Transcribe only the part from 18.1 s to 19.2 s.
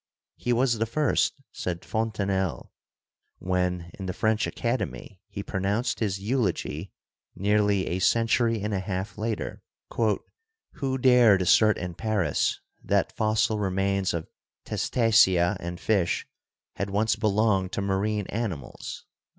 animals."